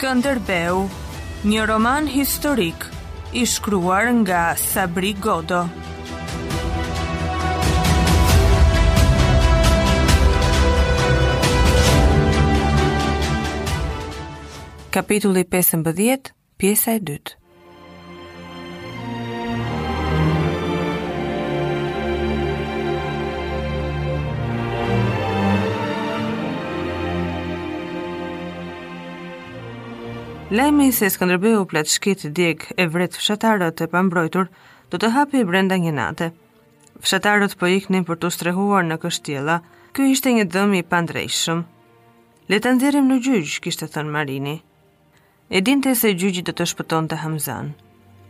[0.00, 0.86] Skënderbeu,
[1.44, 2.86] një roman historik
[3.36, 5.58] i shkruar nga Sabri Godo.
[14.96, 17.39] Kapitulli 15, pjesa e dytë.
[30.50, 34.48] Lajmi se Skënderbeu plot shkit djeg e vret fshatarët e pambrojtur
[34.90, 36.26] do të hapi brenda një nate.
[36.98, 39.60] Fshatarët po iknin për të strehuar në kështjela,
[39.94, 41.60] kjo ishte një dëm i pandrejshëm.
[42.50, 44.56] Le ta nëzirim në gjyqë, kishte thënë Marini.
[45.54, 47.70] E dinte se gjyqi do të shpëton të Hamzan.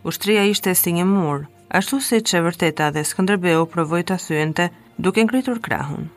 [0.04, 1.48] Ushtria ishte si një murë,
[1.80, 4.68] ashtu si që vërteta dhe Skëndrëbeu provoj të thyente
[5.08, 6.12] duke ngritur krahun.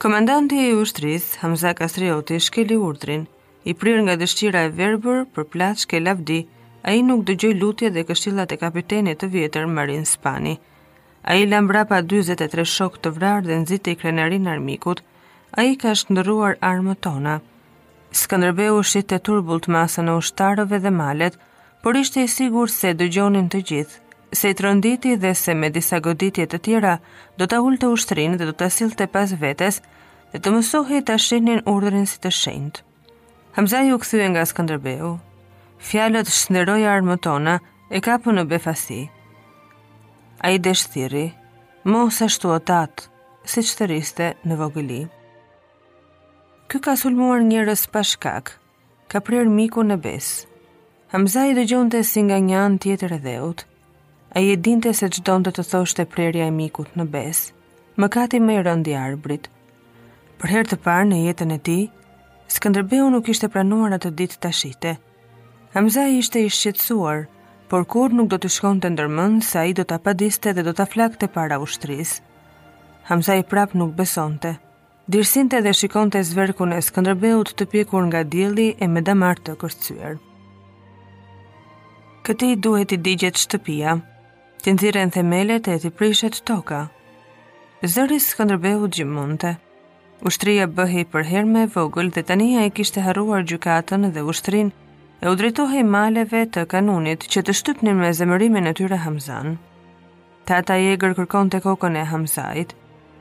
[0.00, 3.28] Komandanti i ushtris, Hamza Kastrioti, shkeli urdrin,
[3.64, 6.38] i prirë nga dëshqira e verbër për plaçk e lavdi,
[6.88, 10.52] a i nuk dëgjoj lutje dhe këshillat e kapitenit të vjetër Marin Spani.
[11.30, 15.00] A i lambra pa 23 shok të vrarë dhe nëzite i krenarin armikut,
[15.56, 17.38] a i ka shkëndëruar armë tona.
[18.76, 21.34] u shqit të turbul të masën e ushtarëve dhe malet,
[21.82, 23.98] por ishte i sigur se dëgjonin të gjithë,
[24.38, 26.94] se i trënditi dhe se me disa goditje të tjera
[27.38, 29.80] do të ullë të ushtrinë dhe do të asilë të pas vetes
[30.32, 32.84] dhe të mësohi të ashtinin urdrin si të shendë.
[33.56, 35.18] Hamza ju e nga Skanderbeu.
[35.78, 37.54] Fjallët shëndëroj armë tona
[37.94, 39.06] e kapu në befasi.
[40.42, 41.26] A i deshtiri,
[41.84, 43.04] mos ashtu o tatë,
[43.46, 45.00] si që të riste në vogëli.
[46.68, 48.56] Ky ka sulmuar njërës pashkak,
[49.08, 50.50] ka prerë miku në besë.
[51.14, 53.62] Hamza i dëgjonte si nga një anë tjetër e dheut,
[54.34, 57.52] a i dinte se që donë të të thoshte prirja e mikut në besë,
[58.02, 59.44] më kati më i rëndi arbrit.
[60.42, 61.78] Për herë të parë në jetën e ti,
[62.54, 64.90] Skënderbeu nuk ishte pranuar atë ditë të shite.
[65.74, 67.24] Hamzaj ishte i shqetsuar,
[67.72, 70.74] por kur nuk do të shkon të ndërmën sa i do të apadiste dhe do
[70.80, 72.12] të flak të para ushtris.
[73.10, 74.52] Hamzaj prap nuk besonte.
[75.16, 80.14] Dirsinte dhe shikonte zverkun e Skënderbeut të pjekur nga djeli e me damar të kërcyër.
[82.28, 83.98] Këti duhet i digjet shtëpia,
[84.62, 86.84] të nëzire në themelet e të prishet toka.
[87.96, 88.92] Zëris Skënderbeut gjimonte.
[88.94, 89.52] Skënderbeut gjimonte
[90.22, 94.70] ushtria bëhi për herë me vogël dhe tania e kishte haruar gjukatën dhe ushtrin,
[95.20, 99.58] e u maleve të kanunit që të shtypnin me zemërimin e tyre Hamzan.
[100.44, 102.74] Tata Jeger kërkon të kokën e Hamzajt,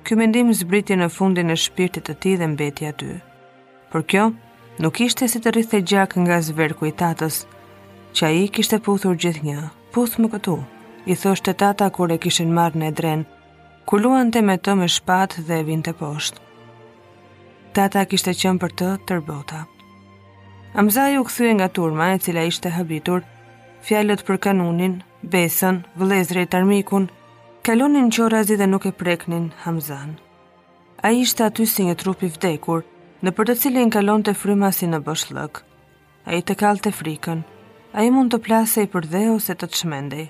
[0.03, 3.21] kjo mendim zbriti në fundin e shpirtit të ti dhe mbetja ty.
[3.91, 4.33] Por kjo,
[4.79, 7.45] nuk ishte si të rrithë gjak nga zverku i tatës,
[8.13, 9.59] që a i kishte puthur gjithë një,
[9.95, 10.57] puth më këtu,
[11.07, 13.27] i thoshte tata kur e kishin marrë në drenë,
[13.87, 16.41] kuluan të me të me shpat dhe vinte poshtë
[17.73, 19.63] tata kishte qenë për të tërbota.
[20.79, 23.23] Amzaj u këthuje nga turma e cila ishte habitur,
[23.87, 24.99] fjalët për kanunin,
[25.35, 27.07] besën, vëlezrejt armikun,
[27.65, 30.13] kalonin qorrazi dhe nuk e preknin Hamzan.
[31.03, 32.85] A ishte aty si një trupi vdekur,
[33.25, 35.61] në për të cilin kalon të fryma si në bëshlëk.
[36.29, 37.41] A i të kalte frikën,
[37.97, 40.27] a i mund të plase i për dhe ose të të shmendej.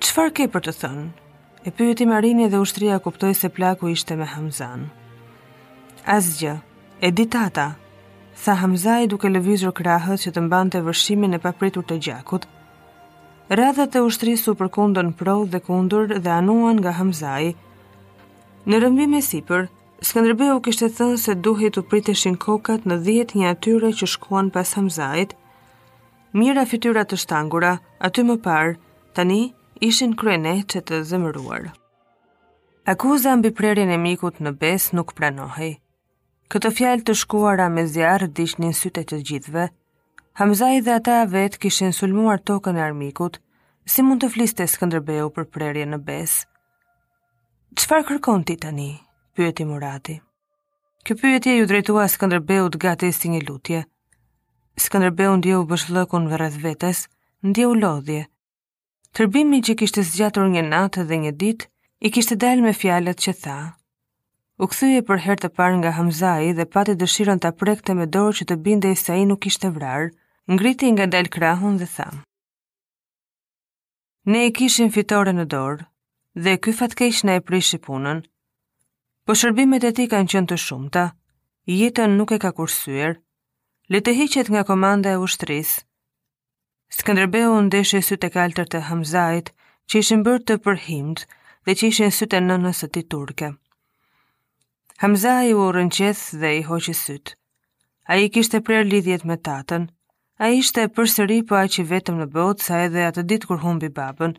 [0.00, 1.06] Qfar ke për të thënë?
[1.64, 4.92] E pyeti Marini dhe ushtria kuptoj se plaku ishte me Hamzanë
[6.10, 6.52] asgjë.
[7.00, 7.74] Editata.
[8.44, 12.44] Tha Hamzaj duke lëvizur krahët që të mbante vërshimin e papritur të gjakut.
[13.48, 17.54] Radhët e ushtrisë u përkundën pro dhe kundur dhe anuan nga Hamzaj.
[18.68, 19.70] Në rëmbim e sipër,
[20.04, 24.72] Skënderbeu kishte thënë se duhet të priteshin kokat në 10 një atyre që shkuan pas
[24.76, 25.32] Hamzajt,
[26.36, 27.70] Mira fytyra të shtangura,
[28.04, 28.74] aty më parë,
[29.16, 31.70] tani ishin krene që të zëmëruar.
[32.90, 35.78] Akuza mbi prerjen e mikut në bes nuk pranohej.
[36.52, 39.62] Këtë fjalë të shkuara me zjarë dishnin sytë të gjithve,
[40.40, 43.36] Hamzaj dhe ata vetë kishin sulmuar tokën e armikut,
[43.92, 46.44] si mund të fliste Skëndërbeu për prerje në besë.
[47.80, 48.90] Qëfar kërkon ti tani?
[49.38, 50.16] pyeti Murati.
[51.04, 53.80] Kjo pyetje ju drejtua Skëndërbeu të gati si një lutje.
[54.84, 57.06] Skëndërbeu ndjehu bëshllëkun rreth vetes,
[57.46, 58.20] ndjehu lodhje.
[59.14, 61.70] Tërbimi që kishte zgjatur një natë dhe një ditë
[62.00, 63.58] i kishte dalë me fjalët që tha,
[64.62, 68.34] U kthye për herë të parë nga Hamzai dhe pati dëshirën ta prekte me dorë
[68.40, 70.12] që të bindej se ai nuk ishte vrarë,
[70.54, 72.06] ngriti nga dal krahun dhe tha:
[74.30, 75.86] Ne e kishim fitore në dorë
[76.44, 78.20] dhe ky fatkeq na e prishi punën.
[79.26, 81.04] Po shërbimet e tij kanë qenë të shumta.
[81.78, 83.18] Jetën nuk e ka kursyer.
[83.90, 85.82] Le të hiqet nga komanda e ushtrisë.
[87.00, 89.50] Skënderbeu ndeshë sy të kaltër të Hamzait,
[89.88, 91.26] që ishin bërë të përhimt
[91.66, 93.54] dhe që ishin sy të nënës së tij turke.
[94.98, 97.32] Hamza i u rënqeth dhe i hoqë sytë.
[98.10, 99.86] A i kishte prer lidhjet me tatën,
[100.38, 103.62] a po i shte për sëri për vetëm në botë sa edhe atë ditë kur
[103.64, 104.32] humbi babën.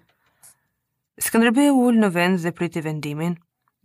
[1.28, 3.36] Skëndërbe u ullë në vend dhe priti vendimin,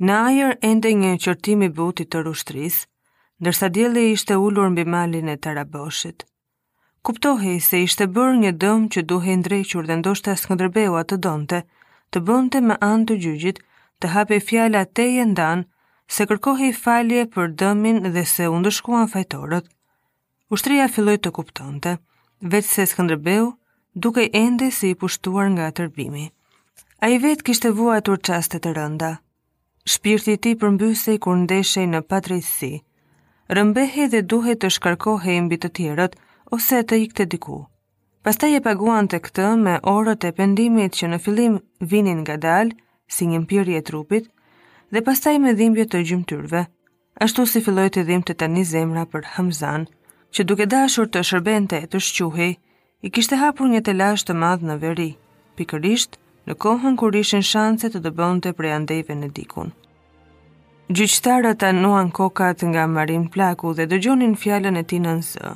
[0.08, 2.76] në ajer ende një qërtimi buti të rushtris,
[3.46, 6.26] nërsa djeli ishte ullur në bimalin e të raboshit.
[7.06, 11.62] Kuptohi se ishte bërë një dëmë që duhe ndrequr dhe ndoshtë a skëndrëbeua të donte
[12.12, 13.58] të bënte me anë të gjyqit,
[14.00, 15.64] të hape fjala te jendanë,
[16.14, 19.66] se kërkohej falje për dëmin dhe se undëshkuan fajtorët.
[20.56, 21.92] Ushtria filloi të kuptonte,
[22.54, 23.46] vetë se Skënderbeu
[24.06, 26.24] duke ende si i pushtuar nga tërbimi.
[27.04, 29.12] A i vetë kishte vuatur qaste të rënda.
[29.92, 32.72] Shpirti ti përmbysej kur ndeshej në patrejtësi.
[33.56, 36.18] Rëmbehej dhe duhe të shkarkohej mbi të tjerët
[36.56, 37.60] ose të ikte diku.
[38.26, 41.54] Pasta je paguan të këtë me orët e pendimit që në fillim
[41.94, 42.74] vinin nga dalë,
[43.14, 44.24] si një mpirje trupit,
[44.90, 46.60] Dhe pastaj me dhimbje të gjymtyrve,
[47.26, 49.84] ashtu si filloi të dhimbte tani zemra për Hamzan,
[50.34, 52.48] që duke dashur të shërbente, të shquhi,
[53.06, 55.06] i kishte hapur një telash të madh në veri,
[55.60, 56.18] pikërisht
[56.50, 59.70] në kohën kur ishin shanse të dëbonte prej andejve në dikun.
[60.98, 65.50] Gjyqtarët anuan kokat nga Marin Plaku dhe dëgjonin fjalën e zë.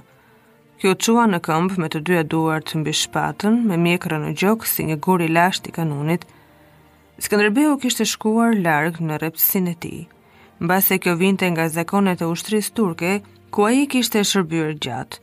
[0.80, 4.82] Kjo chua në këmbë me të dyja duart mbi shpatën, me miqërën në gjok si
[4.92, 6.22] një gori lasht i kanunit.
[7.22, 9.98] Skënderbeu kishte shkuar larg në rrepsinë e tij,
[10.62, 13.12] mbas se kjo vinte nga zakonet e ushtrisë turke,
[13.54, 15.20] ku ai kishte shërbyer gjatë.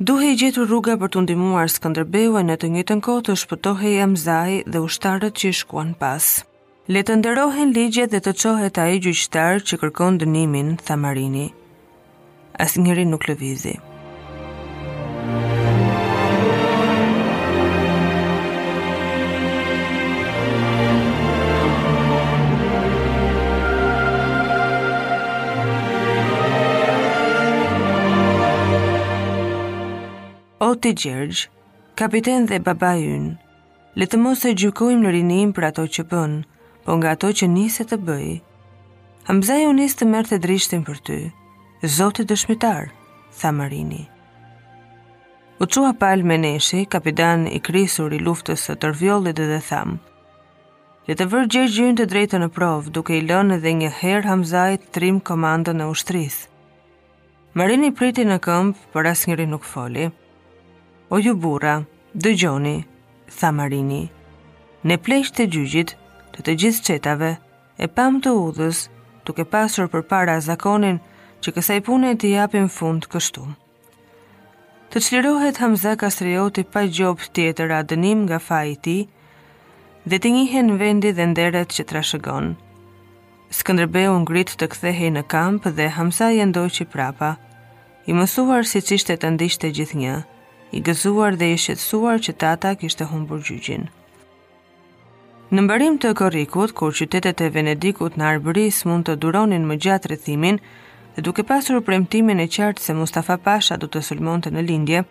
[0.00, 4.82] Duhej gjetur rruga për të ndihmuar Skënderbeun në të njëjtën kohë të shpëtohej Emzai dhe
[4.88, 6.24] ushtarët që shkuan pas.
[6.88, 11.50] Le të nderohen ligjet dhe të çohet ai gjyqtar që kërkon dënimin, tha Marini.
[12.56, 13.76] Asnjëri nuk lëvizi.
[15.30, 15.57] Thank you.
[30.88, 31.48] të gjergjë,
[32.00, 33.32] kapiten dhe baba ynë,
[34.00, 36.34] le të mos e gjykojmë në rinim për ato që bën,
[36.84, 38.36] po nga ato që njëse të bëjë.
[39.28, 41.18] Hamzaj u isë të mërë të drishtin për ty,
[41.98, 42.88] zotë dëshmitar,
[43.38, 44.04] tha Marini.
[45.60, 49.98] U cua palë me neshi, kapitan i krisur i luftës të tërvjollit dhe dhe thamë,
[51.08, 54.28] le të vërë gjergjë gjynë të drejtë në provë, duke i lënë edhe një herë
[54.28, 56.46] Hamzaj të trim komando në ushtrisë.
[57.58, 60.08] Marini priti në këmpë, për asë njëri nuk foli,
[61.08, 62.76] o ju bura, dëgjoni,
[63.38, 64.04] tha Marini.
[64.84, 65.94] Në plejsh të gjyqit,
[66.34, 67.30] të të gjithë qetave,
[67.80, 68.82] e pam të udhës,
[69.24, 71.00] duke pasur për para zakonin,
[71.44, 73.46] që kësaj pune të japim fund kështu.
[74.90, 78.98] Të qlirohet Hamza Kastrioti pa gjopë tjetër dënim nga fa i ti,
[80.08, 82.54] dhe të njihen vendi dhe nderet që trashëgon.
[83.58, 87.34] Skëndërbeu ngrit të kthehej në kamp dhe Hamza jendoj që prapa,
[88.08, 90.16] i mësuar si qishtet të ndishtë të gjithë një,
[90.76, 93.86] i gëzuar dhe i shqetsuar që tata kishte humbur gjyqin.
[95.50, 100.10] Në mbërim të korrikut, kur qytetet e Venedikut në Arbëris mund të duronin më gjatë
[100.10, 100.58] rrethimin,
[101.14, 105.06] dhe duke pasur premtimin e qartë se Mustafa Pasha do të sulmonte në lindje,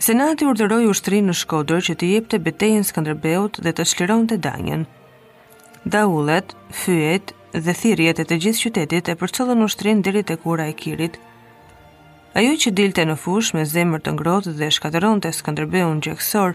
[0.00, 4.86] Senati urdhëroi ushtrinë në Shkodër që të jepte betejën Skënderbeut dhe të shliront e Danjen.
[5.84, 7.34] Daullet, fyet
[7.66, 11.18] dhe thirrjet e të gjithë qytetit e përcollën ushtrinë deri tek kura e Kirit,
[12.34, 16.52] Ajo që dilte në fush me zemër të ngrohtë dhe shkateron të skëndërbeun gjekësor,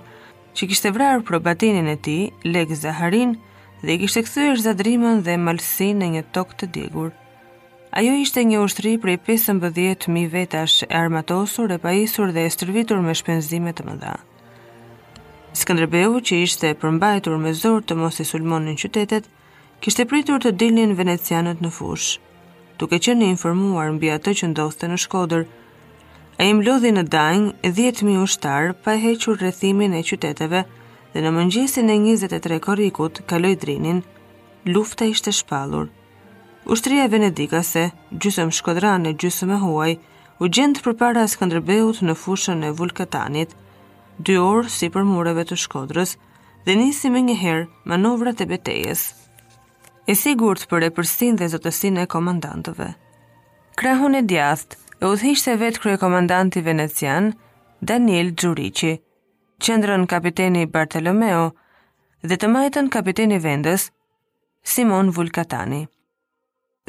[0.56, 2.14] që kishte vrarë probatinin e ti,
[2.48, 3.34] legë Zaharin,
[3.84, 7.10] dhe i kishte këthyër zadrimën dhe malsin në një tokë të digur.
[7.92, 13.16] Ajo ishte një ushtri prej 15.000 vetash e armatosur e pajisur dhe e stërvitur me
[13.20, 14.16] shpenzime të mëdha.
[15.60, 19.28] Skëndërbeu, që ishte përmbajtur me zorë të mos i sulmonin qytetet,
[19.84, 22.14] kishte pritur të dilnin venecianët në fush.
[22.80, 25.46] Tuk e qënë informuar mbi atë që ndoste në shkodër,
[26.38, 30.64] e mlodhi në dajnë 10.000 ushtarë pa hequr rëthimin e qyteteve
[31.14, 34.02] dhe në mëngjesin e 23 korikut kaloj drinin,
[34.68, 35.88] lufta ishte shpalur.
[36.66, 39.94] Ushtria e Venedikase, gjysëm shkodran e gjysëm e huaj,
[40.44, 43.54] u gjendë për para Skanderbeut në fushën e Vulkatanit,
[44.20, 46.18] dy orë si për mureve të shkodrës,
[46.68, 49.14] dhe nisi me njëherë manovrat e betejes.
[50.10, 52.90] E sigurt për e përsin dhe zotësin e komandantëve.
[53.80, 57.32] Krahun e djastë, e udhishte vetë krye komandanti venecian,
[57.86, 58.94] Daniel Gjurici,
[59.64, 61.50] qëndrën kapiteni Bartolomeo
[62.26, 63.90] dhe të majtën kapiteni vendës,
[64.66, 65.82] Simon Vulkatani.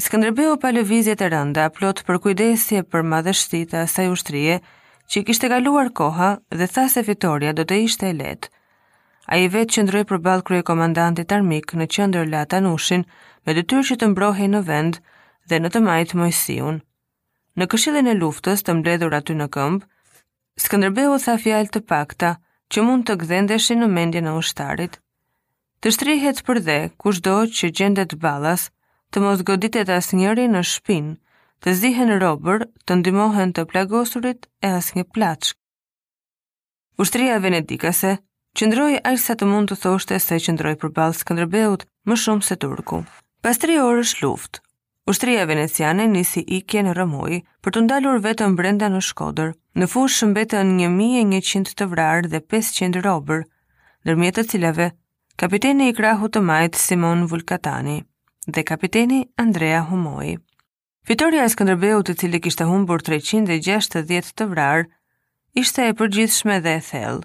[0.01, 4.59] Skëndrëbeu pa lëvizje të rënda, plotë për kujdesje për madhështita sa asaj ushtrije,
[5.13, 8.51] që i kishte galuar koha dhe tha se fitoria do të ishte e letë.
[9.35, 12.61] A i vetë qëndrëj për balë krye komandanti të armik në qëndrë lata
[13.47, 14.99] me dëtyr që të mbrohej në vendë,
[15.51, 16.81] dhe në të majtë mojësion.
[17.57, 19.87] Në këshillin e luftës të mbledhur aty në këmbë,
[20.61, 22.31] Skënderbeu tha fjalë të pakta
[22.75, 24.97] që mund të gdhendeshi në mendjen e ushtarit.
[25.85, 28.67] Të shtrihet për dhe kushdo që gjendet ballas,
[29.13, 31.17] të mos goditet asnjëri në shpinë,
[31.65, 35.57] të zihen robër, të ndihmohen të plagosurit e asnjë plaçk.
[37.01, 38.13] Ushtria venedikase
[38.57, 43.03] qëndroi aq sa të mund të thoshte se qëndroi përballë Skënderbeut më shumë se turku.
[43.45, 44.65] Pas 3 orësh luftë,
[45.07, 49.53] Ushtria veneciane nisi ikje në Romoj për të ndalur vetëm brenda në Shkodër.
[49.79, 53.43] Në fush shmbetën 1100 të vrarë dhe 500 robër,
[54.03, 54.87] ndërmjet të cilave
[55.43, 58.01] kapiteni i krahut të majtë Simon Vulkatani
[58.49, 60.33] dhe kapiteni Andrea Humoj.
[61.07, 64.89] Fitorja e Skënderbeut të cili kishte humbur 360 të vrarë
[65.63, 67.23] ishte e përgjithshme dhe e thellë.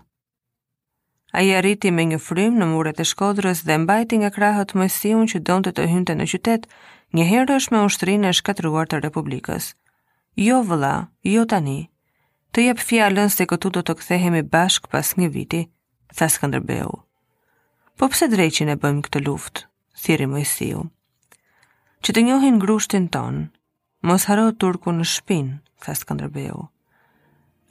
[1.34, 5.40] Ai arriti me një frym në muret e Shkodrës dhe mbajti nga krahët mësiun që
[5.50, 6.68] donte të, të hynte në qytet,
[7.18, 9.72] një herë është me ushtrinë e shkatruar të Republikës.
[10.40, 10.92] Jo vëlla,
[11.28, 11.90] jo tani.
[12.52, 15.62] Të jep fjalën se këtu do të kthehemi bashk pas një viti,
[16.16, 16.92] tha Skënderbeu.
[18.00, 19.68] Po pse dreqin e bëjmë këtë luftë?
[20.02, 20.86] thirri Mojsiu.
[22.02, 23.50] Që të njohin grushtin ton.
[24.02, 25.52] Mos haro turku në shpin,
[25.84, 26.68] tha Skënderbeu.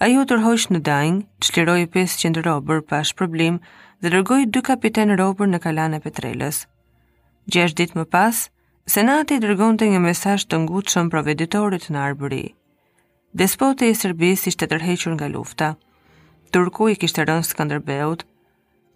[0.01, 3.59] Ai u tërhoq në Dajng, çliroi 500 robër pa problem,
[4.01, 6.65] dhe dërgoi dy kapiten robër në kalane Petrelës.
[7.53, 8.47] Gjesh ditë më pas,
[8.89, 12.43] Senati dërgon të një mesaj të ngutë shumë proveditorit në Arbëri.
[13.37, 15.69] Despoti i Serbis ishte tërhequr nga lufta,
[16.51, 18.25] Turku i kishtë rënë Skanderbeut,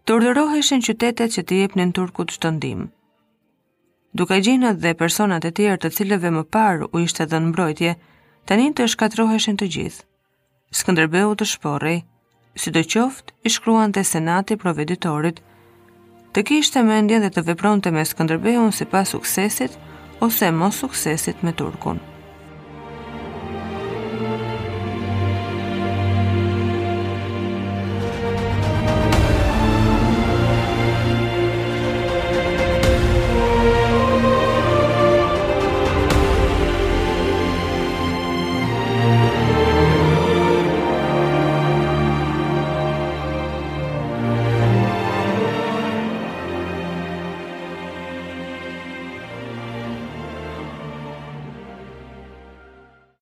[0.08, 2.88] turdëroheshin qytetet që t'i epnin Turku të shtëndim.
[4.14, 7.94] Duka gjinët dhe personat e tjerë të cilëve më parë u ishte dhe në mbrojtje,
[8.50, 10.04] tanin të shkatroheshin të gjithë.
[10.80, 12.00] Skanderbeut të shporej,
[12.58, 15.40] si do qoftë, i të senati proveditorit,
[16.34, 19.78] të kishte mendjen dhe të vepronte me Skënderbeun sipas suksesit
[20.28, 22.02] ose mos suksesit me turkun